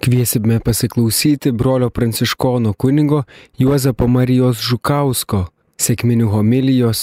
Kviesime 0.00 0.60
pasiklausyti 0.60 1.52
brolio 1.52 1.90
pranciškono 1.90 2.72
kunigo 2.72 3.22
Juozapo 3.58 4.06
Marijos 4.08 4.56
Žukausko 4.64 5.44
sėkminių 5.76 6.30
homilijos. 6.32 7.02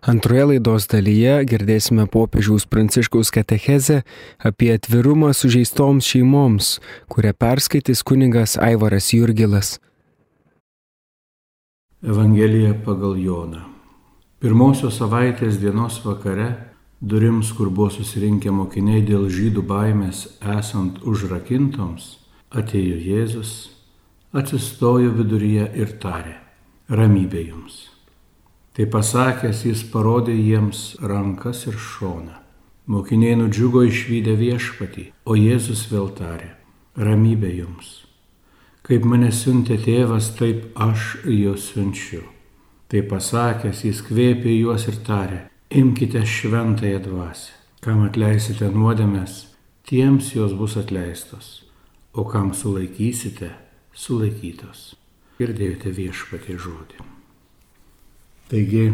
Antroje 0.00 0.44
laidos 0.52 0.86
dalyje 0.88 1.34
girdėsime 1.50 2.06
popiežiaus 2.06 2.68
pranciškaus 2.70 3.32
katechezę 3.34 3.98
apie 4.38 4.70
atvirumą 4.76 5.32
sužeistoms 5.34 6.06
šeimoms, 6.06 6.70
kurią 7.10 7.34
perskaitys 7.34 8.04
kunigas 8.06 8.54
Aivaras 8.54 9.10
Jurgilas. 9.12 9.80
Evangelija 12.06 12.78
pagal 12.86 13.18
Joną. 13.18 13.66
Pirmosios 14.38 15.02
savaitės 15.02 15.58
dienos 15.58 15.98
vakare 16.06 16.69
durims, 17.00 17.52
kur 17.52 17.70
buvo 17.72 17.88
susirinkę 17.90 18.52
mokiniai 18.52 19.02
dėl 19.04 19.28
žydų 19.32 19.64
baimės 19.64 20.26
esant 20.58 21.00
užrakintoms, 21.08 22.18
atėjo 22.52 22.98
Jėzus, 23.00 23.52
atsistojo 24.36 25.14
viduryje 25.16 25.70
ir 25.80 25.96
tarė- 26.02 26.36
ramybė 26.98 27.46
jums. 27.48 27.88
Tai 28.74 28.86
pasakęs 28.86 29.64
jis 29.64 29.82
parodė 29.92 30.36
jiems 30.36 30.96
rankas 31.00 31.66
ir 31.66 31.74
šoną. 31.74 32.36
Mokiniai 32.86 33.36
nudžiugo 33.36 33.82
išvykę 33.86 34.36
viešpatį, 34.36 35.12
o 35.24 35.34
Jėzus 35.34 35.88
vėl 35.90 36.10
tarė- 36.10 36.50
ramybė 37.06 37.56
jums. 37.56 38.04
Kaip 38.82 39.04
mane 39.04 39.30
siuntė 39.30 39.78
tėvas, 39.78 40.36
taip 40.36 40.76
aš 40.76 41.16
juos 41.24 41.72
siunčiu. 41.72 42.22
Tai 42.88 43.02
pasakęs 43.02 43.84
jis 43.84 44.02
kvėpė 44.02 44.58
juos 44.60 44.88
ir 44.88 44.94
tarė 45.06 45.49
Imkite 45.70 46.26
šventąją 46.26 46.98
dvasę. 46.98 47.52
Kam 47.80 48.00
atleisite 48.02 48.66
nuodėmės, 48.74 49.34
tiems 49.86 50.32
jos 50.34 50.56
bus 50.58 50.74
atleistos, 50.76 51.62
o 52.12 52.24
kam 52.26 52.50
sulaikysite, 52.58 53.52
sulaikytos. 53.94 54.96
Girdėjote 55.38 55.94
viešpatį 55.94 56.58
žodį. 56.66 57.06
Taigi 58.50 58.84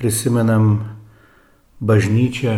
prisimenam 0.00 0.72
bažnyčią 1.84 2.56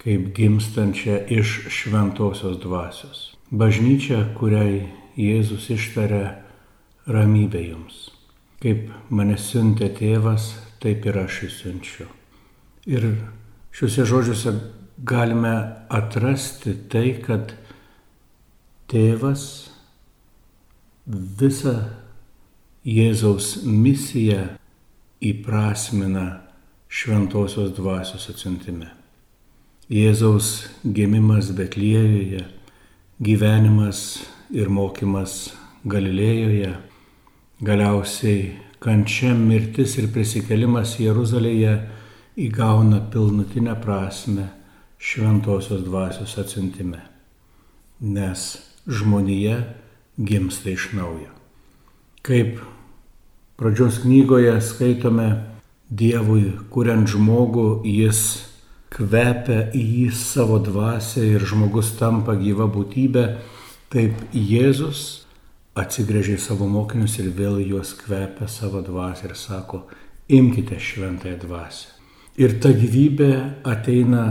kaip 0.00 0.32
gimstančią 0.32 1.20
iš 1.36 1.56
šventosios 1.68 2.56
dvasios. 2.64 3.24
Bažnyčia, 3.52 4.24
kuriai 4.40 4.86
Jėzus 5.20 5.68
ištarė 5.76 6.24
ramybę 7.04 7.68
jums. 7.68 8.06
Kaip 8.64 8.88
mane 9.12 9.36
siuntė 9.36 9.92
tėvas, 9.92 10.54
taip 10.80 11.04
ir 11.04 11.26
aš 11.28 11.44
įsiunčiu. 11.52 12.14
Ir 12.86 13.06
šiuose 13.74 14.04
žodžiuose 14.06 14.52
galime 15.02 15.54
atrasti 15.90 16.76
tai, 16.90 17.16
kad 17.18 17.50
tėvas 18.90 19.46
visą 21.06 21.74
Jėzaus 22.86 23.64
misiją 23.66 24.44
įprasmina 25.18 26.26
šventosios 26.86 27.72
dvasios 27.74 28.28
atsintime. 28.30 28.92
Jėzaus 29.90 30.68
gimimas 30.86 31.50
Betlėjoje, 31.58 32.44
gyvenimas 33.18 34.04
ir 34.54 34.70
mokymas 34.70 35.56
Galilėjoje, 35.86 36.72
galiausiai 37.66 38.40
kančia, 38.78 39.34
mirtis 39.34 39.98
ir 39.98 40.12
prisikelimas 40.14 41.00
Jeruzalėje 41.02 41.74
įgauna 42.36 43.00
pilnutinę 43.12 43.76
prasme 43.80 44.48
šventosios 44.98 45.84
dvasios 45.84 46.36
atsintime, 46.38 47.00
nes 48.00 48.58
žmonija 48.86 49.56
gimsta 50.16 50.70
iš 50.70 50.90
naujo. 50.92 51.32
Kaip 52.22 52.60
pradžios 53.56 54.02
knygoje 54.04 54.60
skaitome, 54.60 55.28
Dievui, 55.86 56.50
kuriant 56.74 57.06
žmogų, 57.06 57.84
jis 57.86 58.20
kvepia 58.90 59.68
į 59.70 59.82
jį 59.84 60.06
savo 60.18 60.58
dvasę 60.58 61.22
ir 61.22 61.44
žmogus 61.46 61.92
tampa 61.94 62.34
gyva 62.34 62.66
būtybė, 62.66 63.26
taip 63.94 64.18
Jėzus 64.34 65.22
atsigrėžė 65.78 66.34
į 66.40 66.42
savo 66.42 66.66
mokinius 66.66 67.20
ir 67.22 67.30
vėl 67.38 67.60
juos 67.62 67.94
kvepia 68.02 68.50
savo 68.50 68.82
dvasę 68.82 69.30
ir 69.30 69.36
sako, 69.38 69.86
imkite 70.26 70.80
šventąją 70.82 71.38
dvasę. 71.46 71.95
Ir 72.36 72.58
ta 72.60 72.68
gyvybė 72.76 73.32
ateina 73.64 74.24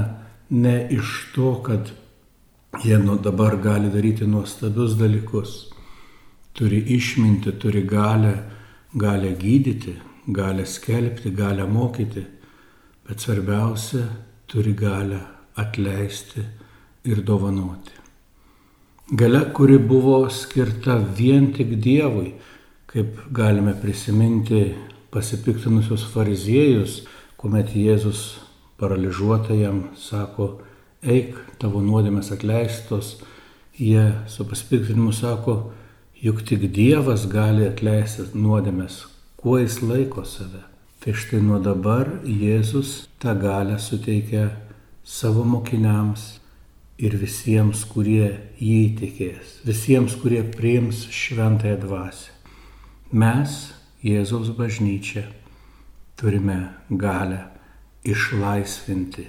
ne 0.53 0.75
iš 0.93 1.13
to, 1.33 1.55
kad 1.65 1.89
jie 2.83 2.97
nuo 3.01 3.15
dabar 3.17 3.57
gali 3.57 3.89
daryti 3.89 4.27
nuostabius 4.29 4.93
dalykus. 4.99 5.55
Turi 6.53 6.83
išminti, 6.95 7.55
turi 7.59 7.81
galę, 7.81 8.35
galę 8.93 9.33
gydyti, 9.39 9.95
galę 10.27 10.65
skelbti, 10.65 11.31
galę 11.31 11.65
mokyti, 11.67 12.23
bet 13.07 13.19
svarbiausia, 13.19 14.05
turi 14.47 14.75
galę 14.77 15.19
atleisti 15.55 16.45
ir 17.09 17.23
dovanoti. 17.25 17.97
Gale, 19.11 19.41
kuri 19.53 19.77
buvo 19.77 20.29
skirta 20.29 20.97
vien 21.17 21.51
tik 21.53 21.75
Dievui, 21.81 22.31
kaip 22.85 23.19
galime 23.33 23.73
prisiminti 23.81 24.63
pasipiktinusius 25.09 26.05
fariziejus, 26.13 27.03
kuomet 27.37 27.73
Jėzus 27.75 28.39
paralyžiuotajam 28.79 29.81
sako, 29.99 30.49
eik, 31.03 31.37
tavo 31.61 31.81
nuodėmės 31.83 32.31
atleistos, 32.35 33.15
jie 33.77 34.11
su 34.31 34.45
pasipiktinimu 34.47 35.13
sako, 35.15 35.57
juk 36.21 36.41
tik 36.47 36.67
Dievas 36.73 37.27
gali 37.31 37.67
atleisti 37.67 38.29
nuodėmės, 38.33 39.03
kuo 39.39 39.59
jis 39.61 39.81
laiko 39.83 40.25
save. 40.27 40.63
Tai 41.03 41.13
štai 41.13 41.41
nuo 41.43 41.59
dabar 41.61 42.07
Jėzus 42.25 43.03
tą 43.21 43.35
galę 43.37 43.77
suteikia 43.77 44.47
savo 45.05 45.43
mokiniams 45.45 46.39
ir 46.97 47.13
visiems, 47.19 47.83
kurie 47.85 48.31
jį 48.57 48.77
įtikės, 48.87 49.59
visiems, 49.67 50.15
kurie 50.17 50.41
priims 50.55 51.05
šventąją 51.13 51.77
dvasę. 51.83 52.31
Mes, 53.13 53.57
Jėzaus 54.01 54.49
bažnyčia, 54.57 55.27
turime 56.15 56.59
galę 56.89 57.41
išlaisvinti, 58.05 59.25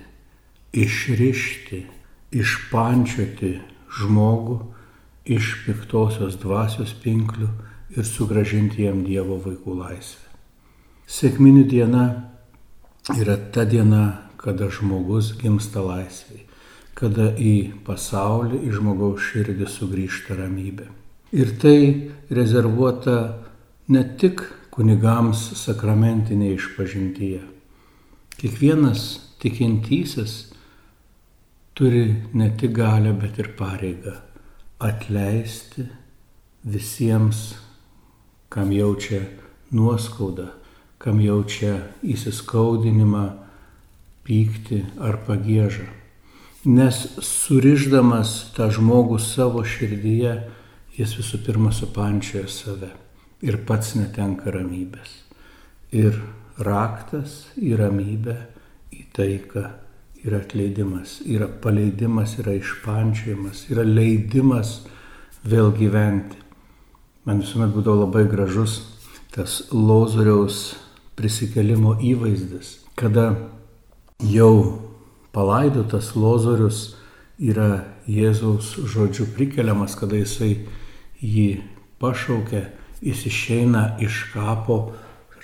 išrišti, 0.76 1.80
išpančioti 2.36 3.52
žmogų 3.96 4.58
iš 5.26 5.52
piktosios 5.64 6.36
dvasios 6.42 6.92
pinklių 7.02 7.48
ir 7.96 8.06
sugražinti 8.06 8.84
jam 8.84 9.02
Dievo 9.06 9.38
vaikų 9.42 9.78
laisvę. 9.80 10.26
Sėkminių 11.06 11.64
diena 11.70 12.04
yra 13.14 13.36
ta 13.54 13.64
diena, 13.64 14.28
kada 14.36 14.68
žmogus 14.70 15.32
gimsta 15.40 15.82
laisvėje, 15.82 16.44
kada 16.98 17.30
į 17.38 17.82
pasaulį, 17.86 18.60
į 18.68 18.74
žmogaus 18.76 19.24
širdį 19.30 19.68
sugrįžta 19.70 20.36
ramybė. 20.38 20.86
Ir 21.34 21.50
tai 21.62 21.78
rezervuota 22.30 23.16
ne 23.90 24.02
tik 24.18 24.44
kunigams 24.76 25.54
sakramentinėje 25.56 26.58
išpažintyje. 26.58 27.40
Kiekvienas 28.36 29.04
tikintysis 29.40 30.34
turi 31.72 32.10
ne 32.36 32.50
tik 32.60 32.74
galę, 32.76 33.14
bet 33.16 33.40
ir 33.40 33.54
pareigą 33.56 34.18
atleisti 34.84 35.86
visiems, 36.68 37.54
kam 38.52 38.68
jaučia 38.72 39.22
nuoskaudą, 39.72 40.50
kam 41.00 41.24
jaučia 41.24 41.78
įsiskaudinimą, 42.04 43.24
pyktį 44.28 44.82
ar 45.00 45.22
pagėžą. 45.24 45.88
Nes 46.68 47.00
suriždamas 47.24 48.52
tą 48.58 48.68
žmogų 48.76 49.22
savo 49.22 49.64
širdyje, 49.64 50.36
jis 51.00 51.16
visų 51.16 51.44
pirma 51.48 51.72
supančioja 51.72 52.48
save 52.50 52.92
ir 53.44 53.58
pats 53.68 53.94
netenka 53.98 54.52
ramybės. 54.54 55.22
Ir 55.96 56.16
raktas 56.62 57.46
į 57.60 57.76
ramybę, 57.80 58.36
į 58.96 59.02
taiką 59.16 59.64
yra 60.26 60.40
atleidimas, 60.42 61.20
yra 61.28 61.48
paleidimas, 61.62 62.38
yra 62.40 62.56
išpančiojimas, 62.56 63.66
yra 63.70 63.84
leidimas 63.86 64.80
vėl 65.46 65.70
gyventi. 65.76 66.40
Man 67.26 67.42
visuomet 67.42 67.74
būdavo 67.74 68.06
labai 68.06 68.24
gražus 68.30 68.80
tas 69.34 69.66
Lozoriaus 69.74 70.76
prisikelimo 71.18 71.96
įvaizdis, 72.02 72.78
kada 72.96 73.34
jau 74.24 74.80
palaidotas 75.36 76.14
Lozorius 76.16 76.96
yra 77.36 77.84
Jėzaus 78.08 78.72
žodžiu 78.88 79.26
prikeliamas, 79.36 79.96
kada 79.98 80.16
jisai 80.16 80.54
jį 81.20 81.48
pašaukė 82.00 82.62
jis 83.00 83.26
išeina 83.26 83.96
iš 84.00 84.22
kapo, 84.32 84.92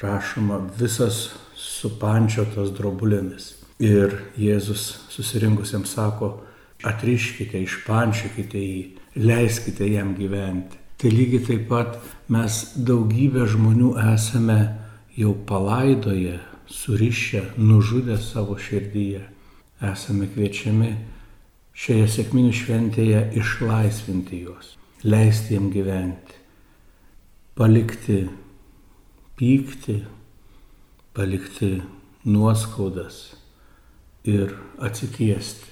rašoma, 0.03 0.59
visas 0.79 1.29
supančiotas 1.57 2.73
drobulėmis. 2.77 3.53
Ir 3.83 4.15
Jėzus 4.39 4.85
susirinkusiems 5.11 5.95
sako, 5.97 6.33
atriškite, 6.87 7.61
išpančiokite 7.63 8.61
jį, 8.61 8.83
leiskite 9.23 9.89
jam 9.91 10.15
gyventi. 10.19 10.79
Tai 10.99 11.11
lygiai 11.11 11.43
taip 11.47 11.67
pat 11.71 11.97
mes 12.31 12.59
daugybę 12.79 13.47
žmonių 13.51 13.95
esame 14.13 14.59
jau 15.19 15.33
palaidoje, 15.47 16.39
surišę, 16.67 17.43
nužudę 17.59 18.19
savo 18.23 18.55
širdyje. 18.59 19.25
Esame 19.83 20.29
kviečiami 20.31 20.93
šioje 21.75 22.07
sėkminių 22.17 22.53
šventėje 22.55 23.25
išlaisvinti 23.41 24.45
juos, 24.45 24.77
leisti 25.03 25.57
jiem 25.57 25.73
gyventi, 25.75 26.39
palikti 27.55 28.29
pykti, 29.37 29.99
palikti 31.15 31.83
nuoskaudas 32.25 33.21
ir 34.25 34.55
atsitiesti, 34.81 35.69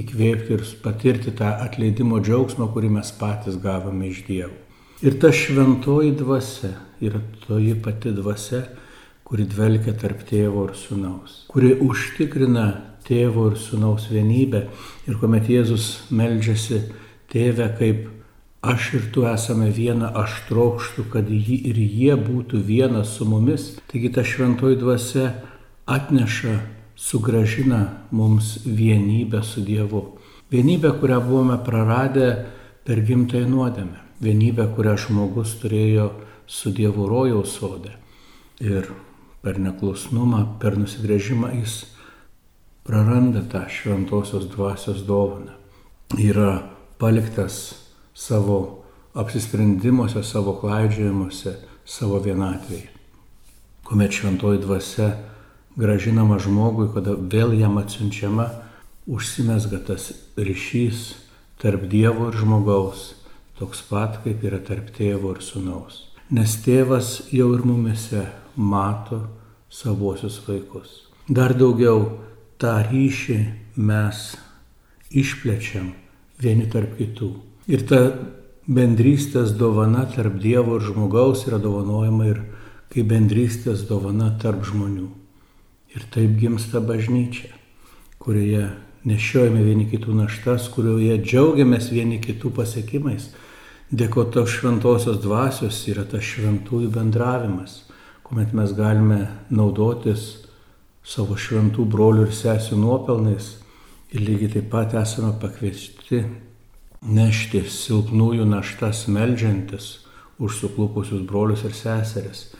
įkvėpti 0.00 0.54
ir 0.56 0.64
patirti 0.82 1.34
tą 1.36 1.52
atleidimo 1.66 2.20
džiaugsmą, 2.22 2.70
kurį 2.74 2.92
mes 2.96 3.10
patys 3.18 3.58
gavome 3.60 4.10
iš 4.10 4.24
Dievo. 4.28 4.54
Ir 5.00 5.16
ta 5.20 5.30
šventoji 5.32 6.12
dvasia 6.18 6.74
yra 7.00 7.20
toji 7.46 7.74
pati 7.82 8.12
dvasia, 8.12 8.64
kuri 9.24 9.46
dvelkia 9.48 9.94
tarp 9.96 10.24
tėvo 10.28 10.66
ir 10.68 10.74
sunaus, 10.76 11.44
kuri 11.48 11.72
užtikrina 11.80 12.66
tėvo 13.06 13.46
ir 13.50 13.58
sunaus 13.58 14.08
vienybę. 14.10 14.64
Ir 15.08 15.18
kuomet 15.20 15.48
Jėzus 15.50 16.10
meldžiasi 16.12 16.82
tėvę 17.30 17.68
kaip 17.78 18.08
aš 18.60 18.94
ir 18.94 19.06
tu 19.12 19.24
esame 19.28 19.70
viena, 19.72 20.10
aš 20.14 20.44
trokštų, 20.48 21.06
kad 21.12 21.30
jį 21.30 21.56
ir 21.70 21.78
jie 21.80 22.16
būtų 22.16 22.60
viena 22.64 23.04
su 23.04 23.24
mumis. 23.24 23.76
Taigi 23.90 24.12
ta 24.12 24.24
šventoji 24.24 24.76
dvasia 24.80 25.32
atneša, 25.88 26.58
sugražina 26.96 28.06
mums 28.10 28.58
vienybę 28.66 29.42
su 29.42 29.64
Dievu. 29.64 30.18
Vienybę, 30.50 30.92
kurią 31.00 31.20
buvome 31.20 31.58
praradę 31.64 32.44
per 32.84 33.00
gimtąją 33.04 33.48
nuodėmę. 33.48 34.00
Vienybę, 34.20 34.66
kurią 34.76 34.96
žmogus 34.98 35.54
turėjo 35.62 36.10
su 36.46 36.72
Dievu 36.74 37.08
rojaus 37.08 37.56
sode. 37.56 37.94
Ir 38.60 38.90
per 39.40 39.56
neklusnumą, 39.56 40.58
per 40.60 40.76
nusigrėžimą 40.76 41.54
jis 41.62 41.86
praranda 42.84 43.40
tą 43.48 43.64
šventosios 43.72 44.50
dvasios 44.52 45.06
dovaną. 45.08 45.56
Yra 46.18 46.60
paliktas 46.98 47.79
savo 48.14 48.84
apsisprendimuose, 49.14 50.22
savo 50.22 50.54
klaidžiojimuose, 50.60 51.56
savo 51.84 52.20
vienatvėje. 52.22 52.88
Kuomet 53.86 54.14
šventoji 54.14 54.60
dvasia 54.62 55.08
gražinama 55.80 56.38
žmogui, 56.38 56.90
kada 56.94 57.16
vėl 57.16 57.56
jam 57.58 57.78
atsiunčiama, 57.80 58.46
užsimesga 59.10 59.80
tas 59.86 60.12
ryšys 60.38 61.14
tarp 61.60 61.88
Dievo 61.90 62.28
ir 62.30 62.38
žmogaus, 62.38 63.10
toks 63.58 63.82
pat 63.88 64.20
kaip 64.24 64.44
yra 64.46 64.60
tarp 64.62 64.92
tėvo 64.96 65.34
ir 65.34 65.42
sunaus. 65.44 66.06
Nes 66.30 66.54
tėvas 66.62 67.32
jau 67.34 67.50
ir 67.56 67.66
mumise 67.66 68.28
mato 68.54 69.24
savuosius 69.70 70.38
vaikus. 70.46 71.10
Dar 71.28 71.54
daugiau 71.58 72.06
tą 72.60 72.78
ryšį 72.86 73.38
mes 73.76 74.22
išplečiam 75.10 75.92
vieni 76.40 76.70
tarp 76.70 76.96
kitų. 76.98 77.30
Ir 77.70 77.84
ta 77.86 78.00
bendrystės 78.66 79.52
dovana 79.54 80.02
tarp 80.10 80.40
Dievo 80.42 80.80
ir 80.80 80.86
žmogaus 80.88 81.44
yra 81.46 81.60
dovanojama 81.62 82.26
ir 82.26 82.40
kaip 82.90 83.06
bendrystės 83.12 83.84
dovana 83.86 84.32
tarp 84.42 84.64
žmonių. 84.66 85.06
Ir 85.94 86.06
taip 86.10 86.34
gimsta 86.40 86.82
bažnyčia, 86.82 87.52
kurioje 88.18 88.64
nešiojame 89.06 89.62
vieni 89.62 89.86
kitų 89.90 90.16
naštas, 90.18 90.66
kurioje 90.74 91.20
džiaugiamės 91.22 91.92
vieni 91.94 92.18
kitų 92.22 92.50
pasiekimais. 92.58 93.30
Dėko 93.94 94.26
to 94.34 94.42
šventosios 94.50 95.22
dvasios 95.22 95.78
yra 95.90 96.02
tas 96.10 96.26
šventųjų 96.26 96.90
bendravimas, 96.94 97.84
kuomet 98.26 98.50
mes 98.54 98.74
galime 98.74 99.22
naudotis 99.50 100.28
savo 101.06 101.38
šventų 101.38 101.86
brolių 101.90 102.26
ir 102.26 102.34
sesių 102.34 102.82
nuopelnais 102.82 103.56
ir 104.10 104.26
lygiai 104.26 104.56
taip 104.58 104.70
pat 104.74 104.94
esame 104.98 105.36
pakviesti 105.38 106.24
nešti 107.00 107.62
silpnųjų 107.64 108.44
naštas 108.48 109.06
melžiantis 109.08 110.00
už 110.40 110.56
suklupusius 110.60 111.22
brolius 111.28 111.64
ir 111.64 111.76
seseris, 111.76 112.50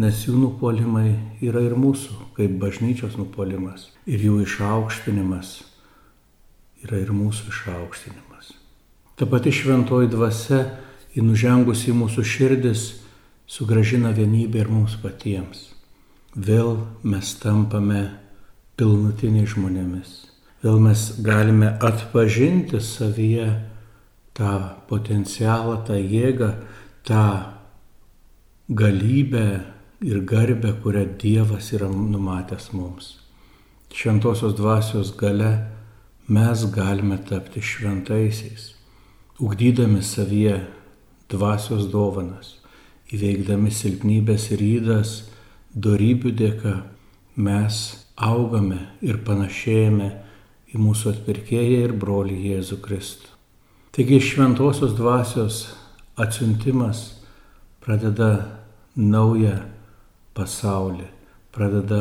nes 0.00 0.24
jų 0.24 0.38
nupolimai 0.40 1.12
yra 1.44 1.62
ir 1.64 1.76
mūsų, 1.76 2.32
kaip 2.36 2.56
bažnyčios 2.60 3.18
nupolimas. 3.20 3.90
Ir 4.08 4.24
jų 4.24 4.40
išaukštinimas 4.44 5.58
yra 6.84 7.00
ir 7.00 7.12
mūsų 7.12 7.50
išaukštinimas. 7.52 8.54
Ta 9.16 9.28
pati 9.28 9.52
šventoji 9.52 10.08
dvasia, 10.12 10.62
į 11.12 11.24
nužengus 11.26 11.84
į 11.90 11.96
mūsų 11.98 12.24
širdis, 12.24 12.86
sugražina 13.50 14.14
vienybę 14.16 14.62
ir 14.62 14.70
mums 14.72 14.94
patiems. 15.02 15.72
Vėl 16.36 16.86
mes 17.02 17.34
tampame 17.42 18.04
pilnutiniai 18.78 19.48
žmonėmis. 19.50 20.30
Vėl 20.62 20.78
mes 20.80 21.02
galime 21.24 21.72
atpažinti 21.82 22.80
savyje 22.84 23.48
tą 24.34 24.52
potencialą, 24.88 25.80
tą 25.86 25.98
jėgą, 25.98 26.52
tą 27.04 27.24
galybę 28.70 29.46
ir 30.00 30.24
garbę, 30.24 30.72
kurią 30.82 31.04
Dievas 31.18 31.72
yra 31.72 31.88
numatęs 31.88 32.72
mums. 32.72 33.18
Šventosios 33.92 34.54
dvasios 34.54 35.10
gale 35.16 35.66
mes 36.28 36.64
galime 36.70 37.18
tapti 37.18 37.60
šventaisiais, 37.60 38.74
ugdydami 39.42 40.02
savyje 40.02 40.60
dvasios 41.30 41.88
dovanas, 41.90 42.54
įveikdami 43.10 43.72
silpnybės 43.74 44.50
ir 44.54 44.62
įdas, 44.62 45.16
darybių 45.74 46.32
dėka 46.38 46.74
mes 47.34 47.80
augame 48.14 48.78
ir 49.02 49.18
panašėjame 49.26 50.10
į 50.70 50.78
mūsų 50.78 51.16
atpirkėją 51.16 51.84
ir 51.88 51.96
brolį 51.98 52.38
Jėzų 52.52 52.78
Kristų. 52.84 53.29
Taigi 54.00 54.20
šventosios 54.20 54.94
dvasios 54.96 55.56
atsiuntimas 56.16 57.00
pradeda 57.84 58.30
naują 58.96 59.58
pasaulį, 60.32 61.04
pradeda 61.52 61.98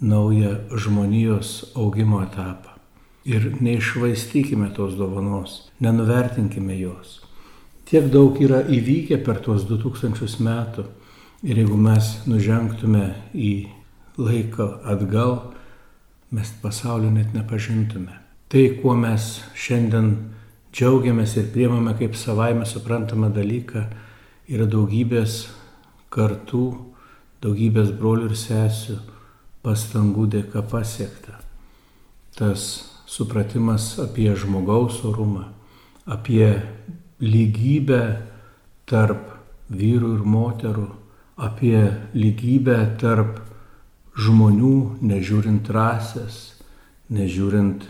naują 0.00 0.50
žmonijos 0.76 1.52
augimo 1.72 2.18
etapą. 2.20 2.74
Ir 3.24 3.46
neišvaistykime 3.64 4.68
tos 4.76 4.92
dovanos, 4.98 5.54
nenuvertinkime 5.80 6.76
jos. 6.76 7.22
Tiek 7.88 8.12
daug 8.12 8.36
yra 8.36 8.60
įvykę 8.68 9.16
per 9.24 9.40
tuos 9.40 9.64
2000 9.70 10.36
metų 10.36 10.84
ir 11.48 11.62
jeigu 11.62 11.80
mes 11.80 12.10
nužengtume 12.28 13.06
į 13.32 13.54
laiką 14.20 14.68
atgal, 14.84 15.38
mes 16.28 16.52
pasaulio 16.60 17.08
net 17.08 17.32
nepažintume. 17.32 18.20
Tai, 18.52 18.68
kuo 18.84 18.92
mes 19.00 19.38
šiandien 19.56 20.12
džiaugiamės 20.72 21.36
ir 21.36 21.50
priemame 21.52 21.92
kaip 21.98 22.16
savaime 22.16 22.64
suprantamą 22.68 23.28
dalyką, 23.34 23.84
yra 24.48 24.64
daugybės 24.64 25.44
kartų, 26.12 26.64
daugybės 27.44 27.92
brolių 27.98 28.30
ir 28.30 28.38
sesių 28.38 28.96
pastangų 29.62 30.26
dėka 30.32 30.64
pasiekta. 30.70 31.38
Tas 32.32 32.64
supratimas 33.06 33.98
apie 34.00 34.30
žmogaus 34.32 35.02
orumą, 35.04 35.50
apie 36.08 36.48
lygybę 37.20 38.02
tarp 38.88 39.28
vyrų 39.68 40.16
ir 40.16 40.24
moterų, 40.24 40.88
apie 41.36 41.78
lygybę 42.16 42.78
tarp 43.00 43.42
žmonių, 44.16 45.02
nežiūrint 45.04 45.68
rasės, 45.72 46.40
nežiūrint 47.12 47.86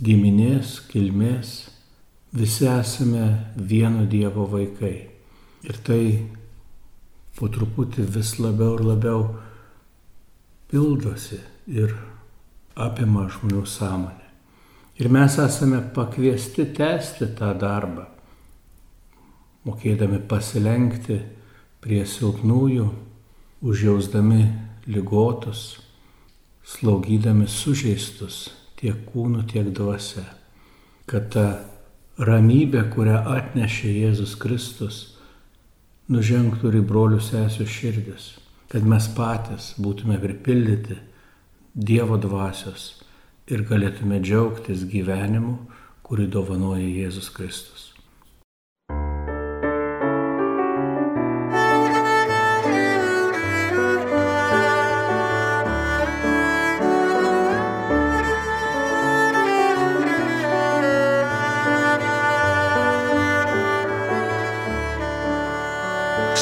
giminės, 0.00 0.78
kilmės, 0.88 1.77
Visi 2.32 2.66
esame 2.68 3.52
vieno 3.56 4.04
Dievo 4.04 4.44
vaikai. 4.46 4.96
Ir 5.64 5.78
tai 5.84 6.02
po 7.38 7.48
truputį 7.48 8.04
vis 8.12 8.34
labiau 8.38 8.76
ir 8.76 8.84
labiau 8.84 9.22
pildosi 10.68 11.38
ir 11.72 11.94
apima 12.76 13.24
žmonių 13.32 13.64
sąmonę. 13.64 14.26
Ir 14.98 15.08
mes 15.14 15.38
esame 15.38 15.80
pakviesti 15.94 16.66
tęsti 16.74 17.30
tą 17.38 17.52
darbą, 17.56 18.04
mokėdami 19.64 20.18
pasilenkti 20.28 21.20
prie 21.80 22.02
silpnųjų, 22.02 22.88
užjausdami 23.62 24.42
lygotus, 24.90 25.78
slaugydami 26.66 27.46
sužeistus 27.48 28.48
tiek 28.78 29.00
kūnų, 29.08 29.46
tiek 29.48 29.70
dvasia, 29.74 30.26
kad 31.08 31.30
ta 31.32 31.46
ramybė, 32.18 32.82
kurią 32.94 33.22
atnešė 33.36 33.92
Jėzus 33.94 34.34
Kristus, 34.40 34.98
nužengtų 36.10 36.72
ir 36.72 36.80
į 36.80 36.84
brolių 36.88 37.20
sesijų 37.22 37.66
širdis, 37.70 38.30
kad 38.72 38.86
mes 38.86 39.06
patys 39.16 39.74
būtume 39.78 40.18
pripildyti 40.22 40.98
Dievo 41.78 42.16
dvasios 42.18 42.88
ir 43.46 43.62
galėtume 43.68 44.18
džiaugtis 44.18 44.82
gyvenimu, 44.90 45.54
kurį 46.02 46.26
dovanoja 46.34 46.88
Jėzus 46.88 47.28
Kristus. 47.30 47.77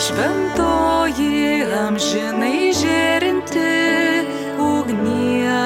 Šventoji 0.07 1.67
amžinai 1.75 2.71
žėrinti 2.79 3.71
ugnie, 4.63 5.57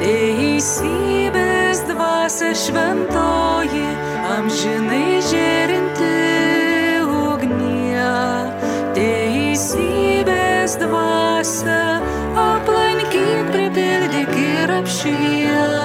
teisybės 0.00 1.82
dvasia 1.90 2.54
šventoji 2.56 3.84
amžinai 4.32 5.20
žėrinti 5.28 6.14
ugnie, 7.04 8.08
teisybės 8.96 10.78
dvasia 10.80 11.84
aplankyk, 12.46 13.44
pripildyk 13.52 14.34
ir 14.46 14.74
apšvies 14.80 15.79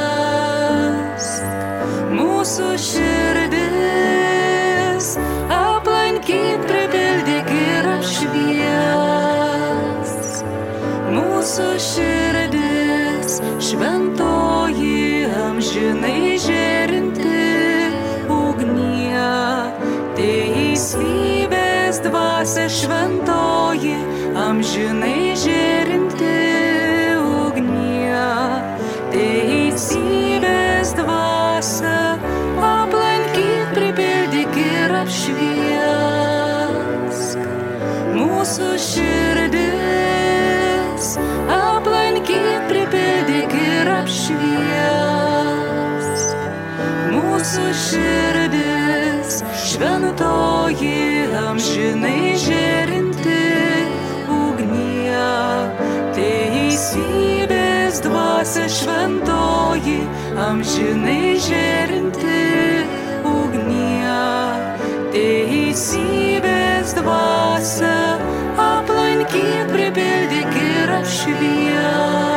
dvasia 22.45 22.69
šventoji 22.69 23.97
amžinai 24.37 25.33
žėrinti 25.33 26.37
ugnie, 27.17 28.21
teisybės 29.09 30.93
dvasia 30.93 32.21
aplankyk, 32.61 33.73
pripildyk 33.73 34.53
ir 34.61 34.93
apšvies 34.99 35.65
mūsų 38.13 38.69
širdis, 38.85 39.97
aplankyk, 41.49 42.61
pripildyk 42.69 43.57
ir 43.57 43.89
apšvies. 43.95 45.25
Mūsų 47.09 47.65
širdis, 47.87 49.41
šventoji, 49.65 51.14
amžinai 51.55 52.35
žėrinti 52.35 53.35
ugnie, 54.27 55.23
teisybės 56.17 58.01
dvasia 58.03 58.67
šventoji, 58.67 60.01
amžinai 60.35 61.39
žėrinti 61.45 62.43
ugnie, 63.31 64.19
teisybės 65.15 66.91
dvasia 66.99 68.19
aplankyk, 68.59 69.71
pripildyk 69.71 70.51
ir 70.59 70.91
apšvies. 70.99 72.35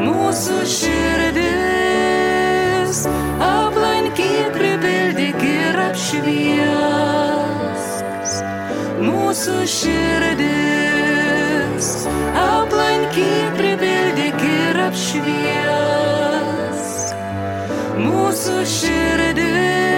Mūsų 0.00 0.56
širdis 0.80 1.44
aplankyk, 3.52 4.48
pripildyk 4.56 5.40
ir 5.52 5.76
apšvies. 5.90 6.63
Mūsų 9.34 9.66
širdis 9.66 10.46
aplankyk, 12.38 13.56
pripildyk 13.58 14.38
ir 14.46 14.78
apšvies. 14.78 15.24
Mūsų 17.98 18.62
širdis 18.76 19.90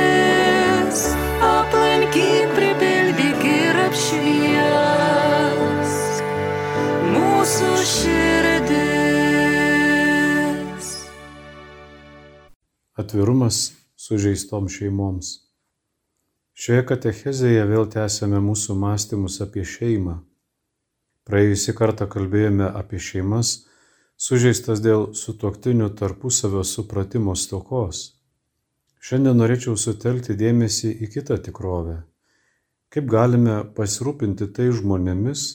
aplankyk, 1.45 2.49
pripildyk 2.57 3.45
ir 3.45 3.77
apšvies. 3.85 4.57
Mūsų 7.13 7.77
širdis. 7.93 8.87
Atvirumas 12.97 13.77
sužeistom 14.01 14.73
šeimoms. 14.73 15.46
Šioje 16.57 16.87
katechezėje 16.89 17.65
vėl 17.69 17.85
tęsėme 17.93 18.39
mūsų 18.41 18.75
mąstymus 18.81 19.35
apie 19.45 19.61
šeimą. 19.69 20.15
Praėjusį 21.29 21.75
kartą 21.77 22.07
kalbėjome 22.15 22.71
apie 22.81 23.01
šeimas, 23.07 23.51
sužeistas 24.17 24.81
dėl 24.81 25.11
sutuoktinių 25.21 25.91
tarpusavio 26.01 26.65
supratimo 26.65 27.37
stokos. 27.37 28.01
Šiandien 29.05 29.37
norėčiau 29.37 29.77
sutelkti 29.77 30.39
dėmesį 30.41 30.97
į 31.05 31.13
kitą 31.19 31.37
tikrovę. 31.45 31.99
Kaip 32.89 33.13
galime 33.13 33.61
pasirūpinti 33.77 34.49
tai 34.57 34.73
žmonėmis, 34.73 35.47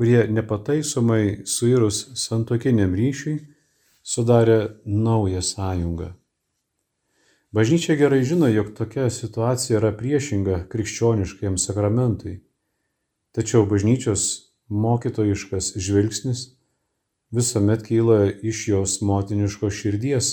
kurie 0.00 0.22
nepataisomai 0.32 1.44
suirus 1.44 2.06
santokiniam 2.24 2.96
ryšiui 2.96 3.42
sudarė 4.00 4.62
naują 4.86 5.44
sąjungą. 5.44 6.14
Bažnyčia 7.54 7.94
gerai 7.94 8.24
žino, 8.26 8.48
jog 8.50 8.72
tokia 8.74 9.06
situacija 9.10 9.78
yra 9.78 9.92
priešinga 9.94 10.64
krikščioniškajam 10.72 11.58
sakramentui. 11.62 12.40
Tačiau 13.36 13.66
bažnyčios 13.70 14.24
mokytojiškas 14.66 15.76
žvilgsnis 15.76 16.42
visuomet 17.30 17.84
kyla 17.86 18.32
iš 18.42 18.68
jos 18.68 19.00
motiniškos 19.00 19.74
širdies, 19.74 20.30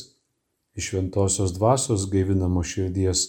iš 0.74 0.90
šventosios 0.90 1.54
dvasios 1.54 2.08
gaivinamo 2.10 2.64
širdies, 2.64 3.26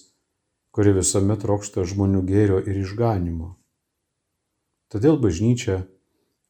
kuri 0.72 0.94
visuomet 0.96 1.42
trokšta 1.44 1.84
žmonių 1.84 2.22
gėrio 2.28 2.60
ir 2.64 2.80
išganimo. 2.80 3.50
Todėl 4.88 5.20
bažnyčia 5.20 5.82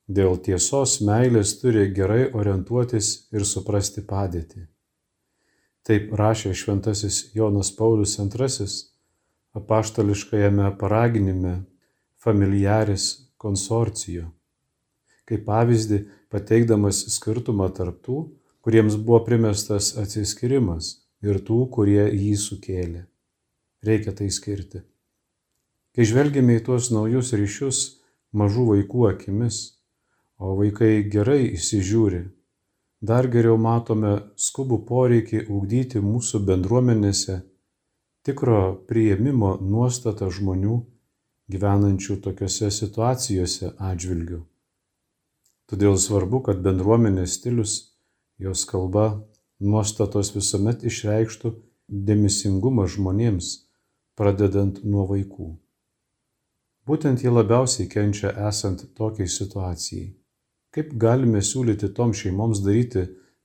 dėl 0.06 0.38
tiesos 0.38 1.00
meilės 1.00 1.56
turi 1.58 1.88
gerai 1.96 2.28
orientuotis 2.30 3.10
ir 3.34 3.46
suprasti 3.48 4.04
padėtį. 4.06 4.68
Taip 5.84 6.14
rašė 6.16 6.54
šventasis 6.56 7.16
Jonas 7.36 7.68
Paulius 7.76 8.16
II 8.16 8.66
apaštališkajame 9.54 10.70
paraginime 10.80 11.58
Familiaris 12.24 13.04
konsorcijo, 13.36 14.30
kaip 15.28 15.44
pavyzdį 15.44 15.98
pateikdamas 16.32 17.02
skirtumą 17.12 17.68
tarp 17.76 18.00
tų, 18.06 18.22
kuriems 18.64 18.96
buvo 18.96 19.20
primestas 19.26 19.90
atsiskirimas 20.00 20.88
ir 21.20 21.42
tų, 21.44 21.60
kurie 21.76 22.08
jį 22.08 22.32
sukėlė. 22.40 23.04
Reikia 23.84 24.14
tai 24.16 24.30
skirti. 24.32 24.80
Kai 25.94 26.08
žvelgime 26.08 26.56
į 26.56 26.64
tuos 26.64 26.88
naujus 26.94 27.34
ryšius 27.36 27.82
mažų 28.32 28.64
vaikų 28.72 29.04
akimis, 29.10 29.60
o 30.40 30.56
vaikai 30.56 31.04
gerai 31.12 31.42
įsižiūri, 31.52 32.24
dar 33.10 33.28
geriau 33.32 33.56
matome 33.60 34.14
skubų 34.40 34.78
poreikį 34.88 35.44
ugdyti 35.52 36.00
mūsų 36.04 36.40
bendruomenėse 36.48 37.42
tikro 38.24 38.60
prieimimo 38.88 39.54
nuostatą 39.60 40.30
žmonių 40.32 40.78
gyvenančių 41.52 42.16
tokiuose 42.24 42.70
situacijose 42.72 43.74
atžvilgių. 43.90 44.40
Todėl 45.68 45.98
svarbu, 46.00 46.40
kad 46.48 46.64
bendruomenės 46.64 47.36
stilius, 47.38 47.74
jos 48.40 48.64
kalba, 48.68 49.06
nuostatos 49.60 50.32
visuomet 50.36 50.84
išreikštų 50.88 51.52
dėmesingumą 52.08 52.88
žmonėms, 52.96 53.52
pradedant 54.16 54.80
nuo 54.84 55.06
vaikų. 55.10 55.52
Būtent 56.88 57.24
jie 57.24 57.32
labiausiai 57.32 57.88
kenčia 57.88 58.32
esant 58.48 58.84
tokiai 58.96 59.28
situacijai. 59.28 60.12
Kaip 60.74 60.94
galime 60.98 61.38
siūlyti 61.38 61.92
tom 61.94 62.12
šeimoms 62.18 62.62
daryti 62.64 63.04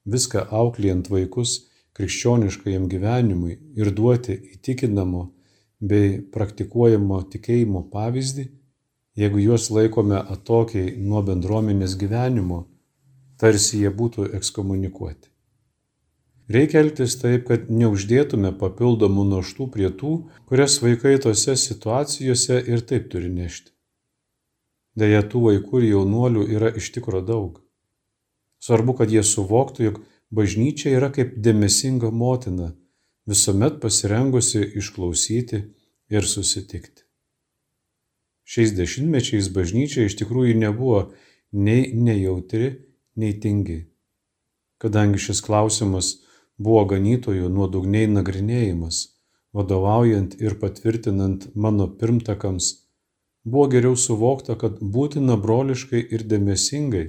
viską 0.10 0.48
auklėjant 0.62 1.12
vaikus 1.14 1.60
krikščioniškajam 1.98 2.88
gyvenimui 2.90 3.58
ir 3.78 3.92
duoti 3.94 4.38
įtikinamo 4.56 5.26
bei 5.92 6.18
praktikuojamo 6.34 7.22
tikėjimo 7.34 7.86
pavyzdį, 7.94 8.46
jeigu 9.20 9.42
juos 9.44 9.70
laikome 9.76 10.20
atokiai 10.36 10.96
nuo 10.98 11.22
bendruomenės 11.28 11.96
gyvenimo, 12.00 12.64
tarsi 13.40 13.84
jie 13.84 13.92
būtų 14.02 14.30
ekskomunikuoti. 14.40 15.30
Reikia 16.50 16.82
elgtis 16.82 17.14
taip, 17.22 17.44
kad 17.46 17.68
neuždėtume 17.70 18.56
papildomų 18.58 19.28
naštų 19.36 19.68
prie 19.76 19.90
tų, 19.94 20.14
kurias 20.50 20.80
vaikai 20.82 21.20
tose 21.22 21.54
situacijose 21.54 22.64
ir 22.74 22.82
taip 22.90 23.12
turi 23.14 23.30
nešti. 23.30 23.70
Deja, 25.00 25.22
tų 25.24 25.42
vaikų 25.48 25.82
ir 25.82 25.90
jaunuolių 25.94 26.46
yra 26.58 26.70
iš 26.76 26.92
tikro 26.96 27.22
daug. 27.26 27.60
Svarbu, 28.60 28.98
kad 29.00 29.12
jie 29.14 29.24
suvoktų, 29.24 29.84
jog 29.86 30.00
bažnyčia 30.36 30.92
yra 30.98 31.12
kaip 31.16 31.38
dėmesinga 31.40 32.10
motina, 32.12 32.74
visuomet 33.30 33.80
pasirengusi 33.84 34.66
išklausyti 34.82 35.62
ir 36.10 36.28
susitikti. 36.28 37.06
Šiais 38.50 38.74
dešimtmečiais 38.74 39.52
bažnyčia 39.54 40.08
iš 40.10 40.18
tikrųjų 40.20 40.58
nebuvo 40.58 41.04
nei 41.54 41.94
nejautri, 41.94 42.72
nei 43.16 43.38
tingi, 43.44 43.84
kadangi 44.82 45.22
šis 45.22 45.44
klausimas 45.46 46.16
buvo 46.58 46.82
ganytojų 46.90 47.48
nuodugniai 47.54 48.10
nagrinėjimas, 48.10 49.04
vadovaujant 49.56 50.36
ir 50.42 50.58
patvirtinant 50.60 51.48
mano 51.56 51.88
pirmtakams, 52.02 52.89
buvo 53.44 53.68
geriau 53.72 53.96
suvokta, 53.96 54.56
kad 54.60 54.80
būtina 54.82 55.38
broliškai 55.40 56.02
ir 56.16 56.26
dėmesingai, 56.28 57.08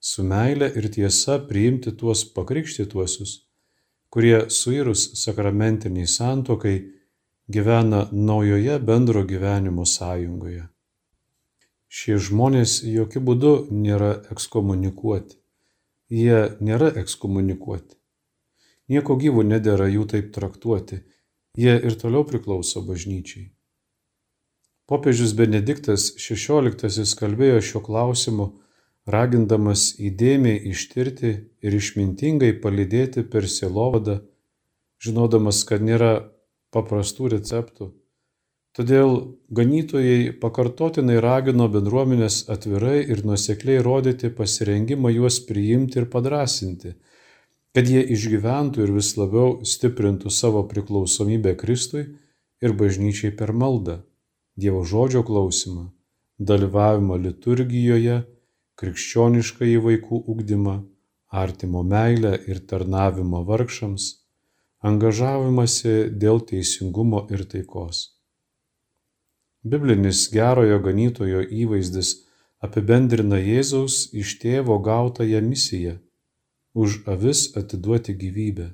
su 0.00 0.24
meile 0.24 0.68
ir 0.78 0.88
tiesa 0.92 1.38
priimti 1.48 1.92
tuos 1.96 2.24
pakrikštytuosius, 2.36 3.32
kurie 4.10 4.46
suirus 4.50 5.08
sakramentiniai 5.22 6.06
santokai 6.06 6.76
gyvena 7.48 8.06
naujoje 8.12 8.78
bendro 8.78 9.24
gyvenimo 9.24 9.86
sąjungoje. 9.86 10.66
Šie 11.88 12.18
žmonės 12.18 12.80
jokių 12.82 13.20
būdų 13.28 13.52
nėra 13.70 14.12
ekskomunikuoti. 14.34 15.38
Jie 16.10 16.40
nėra 16.60 16.90
ekskomunikuoti. 17.02 17.94
Nieko 18.90 19.16
gyvų 19.18 19.42
nedėra 19.46 19.88
jų 19.90 20.06
taip 20.10 20.32
traktuoti. 20.34 21.02
Jie 21.58 21.74
ir 21.88 21.94
toliau 21.98 22.26
priklauso 22.26 22.82
bažnyčiai. 22.86 23.55
Popiežius 24.86 25.32
Benediktas 25.34 26.12
XVI 26.14 27.02
kalbėjo 27.18 27.58
šiuo 27.68 27.80
klausimu, 27.88 28.44
ragindamas 29.10 29.96
įdėmiai 29.98 30.60
ištirti 30.70 31.32
ir 31.66 31.74
išmintingai 31.80 32.52
palydėti 32.62 33.24
per 33.26 33.48
sielovadą, 33.50 34.20
žinodamas, 35.02 35.64
kad 35.66 35.82
nėra 35.82 36.12
paprastų 36.70 37.32
receptų. 37.34 37.90
Todėl 38.78 39.12
ganytojai 39.58 40.32
pakartotinai 40.38 41.18
ragino 41.24 41.66
bendruomenės 41.72 42.42
atvirai 42.52 42.98
ir 43.02 43.24
nusekliai 43.26 43.82
rodyti 43.82 44.30
pasirengimą 44.38 45.14
juos 45.16 45.40
priimti 45.50 46.02
ir 46.02 46.10
padrasinti, 46.12 46.92
kad 47.74 47.88
jie 47.90 48.06
išgyventų 48.14 48.86
ir 48.86 48.98
vis 49.00 49.16
labiau 49.18 49.64
stiprintų 49.66 50.30
savo 50.30 50.62
priklausomybę 50.70 51.56
Kristui 51.58 52.04
ir 52.62 52.76
bažnyčiai 52.76 53.32
per 53.38 53.50
maldą, 53.56 54.04
Dievo 54.56 54.84
žodžio 54.84 55.22
klausimą, 55.28 55.90
dalyvavimą 56.38 57.16
liturgijoje, 57.20 58.20
krikščionišką 58.80 59.68
į 59.72 59.80
vaikų 59.86 60.22
ugdymą, 60.32 60.76
artimo 61.28 61.82
meilę 61.84 62.32
ir 62.48 62.62
tarnavimą 62.70 63.42
vargšams 63.48 64.06
angažavimąsi 64.86 65.94
dėl 66.22 66.42
teisingumo 66.48 67.26
ir 67.32 67.44
taikos. 67.52 68.02
Biblinis 69.66 70.26
gerojo 70.30 70.78
ganytojo 70.84 71.42
įvaizdis 71.62 72.12
apibendrina 72.62 73.40
Jėzaus 73.42 73.96
iš 74.22 74.36
tėvo 74.42 74.76
gautąją 74.88 75.40
misiją- 75.42 75.96
už 76.82 77.00
avis 77.14 77.40
atiduoti 77.60 78.14
gyvybę. 78.22 78.68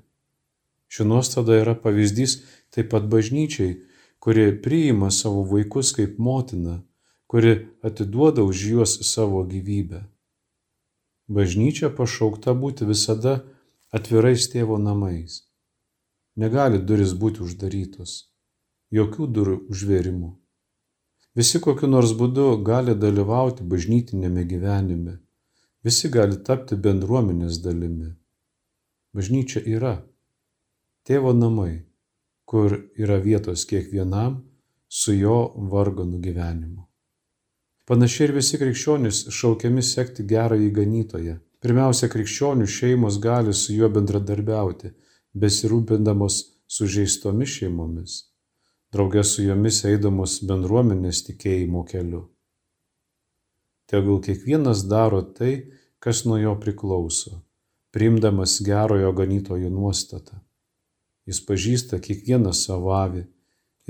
Ši 0.92 1.02
nuostada 1.08 1.56
yra 1.62 1.74
pavyzdys 1.84 2.32
taip 2.70 2.90
pat 2.92 3.08
bažnyčiai, 3.14 3.78
kuri 4.22 4.46
priima 4.62 5.10
savo 5.10 5.42
vaikus 5.52 5.92
kaip 5.98 6.18
motina, 6.18 6.80
kuri 7.26 7.54
atiduoda 7.82 8.42
už 8.46 8.66
juos 8.70 8.98
savo 9.12 9.42
gyvybę. 9.44 10.04
Bažnyčia 11.26 11.90
pašaukta 11.90 12.54
būti 12.54 12.86
visada 12.86 13.40
atvirais 13.90 14.46
tėvo 14.52 14.78
namais 14.78 15.42
Negali 16.36 16.78
duris 16.80 17.10
būti 17.12 17.42
uždarytos. 17.44 18.12
Jokių 18.92 19.26
durų 19.36 19.56
užvėrimų. 19.72 20.30
Visi 21.36 21.60
kokiu 21.64 21.90
nors 21.92 22.14
būdu 22.16 22.46
gali 22.64 22.94
dalyvauti 22.96 23.64
bažnytinėme 23.68 24.44
gyvenime. 24.48 25.18
Visi 25.84 26.08
gali 26.08 26.38
tapti 26.40 26.76
bendruomenės 26.76 27.58
dalimi. 27.60 28.14
Bažnyčia 29.12 29.60
yra 29.60 29.94
tėvo 31.04 31.34
namai, 31.36 31.84
kur 32.52 32.74
yra 33.00 33.16
vietos 33.16 33.62
kiekvienam 33.64 34.42
su 34.92 35.14
jo 35.16 35.36
varganų 35.72 36.18
gyvenimu. 36.20 36.82
Panašiai 37.88 38.26
ir 38.28 38.34
visi 38.36 38.60
krikščionys 38.60 39.22
šaukiami 39.32 39.80
sekti 39.82 40.26
gerąjį 40.28 40.68
ganytoją. 40.76 41.38
Pirmiausia, 41.64 42.10
krikščionių 42.12 42.66
šeimos 42.68 43.16
gali 43.24 43.54
su 43.56 43.72
juo 43.72 43.88
bendradarbiauti 43.94 44.92
besirūpindamos 45.32 46.38
sužeistomis 46.76 47.56
šeimomis, 47.56 48.18
draugė 48.92 49.24
su 49.24 49.46
jomis 49.46 49.80
eidamos 49.88 50.36
bendruomenės 50.52 51.24
tikėjimo 51.30 51.86
keliu. 51.88 52.26
Tegul 53.88 54.20
kiekvienas 54.28 54.84
daro 54.92 55.24
tai, 55.40 55.54
kas 56.04 56.26
nuo 56.28 56.36
jo 56.36 56.52
priklauso, 56.60 57.40
priimdamas 57.96 58.60
gerojo 58.66 59.16
ganytojo 59.16 59.72
nuostatą. 59.72 60.42
Jis 61.26 61.42
pažįsta 61.46 62.00
kiekvieną 62.02 62.52
savo 62.56 62.94
avį 62.98 63.26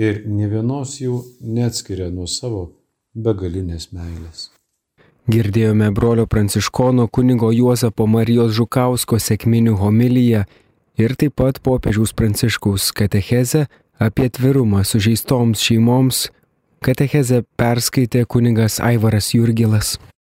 ir 0.01 0.25
ne 0.29 0.49
vienos 0.49 0.99
jų 1.01 1.21
neatskiria 1.41 2.11
nuo 2.13 2.27
savo 2.29 2.65
begalinės 3.15 3.91
meilės. 3.93 4.51
Girdėjome 5.31 5.93
brolio 5.95 6.27
pranciškono 6.27 7.07
kunigo 7.09 7.53
Juozapo 7.55 8.09
Marijos 8.11 8.57
Žukausko 8.57 9.21
sėkminių 9.23 9.77
homiliją 9.79 10.45
ir 10.99 11.15
taip 11.17 11.37
pat 11.39 11.61
popiežiaus 11.63 12.13
pranciškaus 12.19 12.91
katechezę 12.99 13.67
apie 14.03 14.27
atvirumą 14.29 14.83
sužeistoms 14.85 15.63
šeimoms. 15.63 16.27
Katechezę 16.83 17.45
perskaitė 17.57 18.25
kuningas 18.27 18.81
Aivaras 18.83 19.31
Jurgilas. 19.37 20.01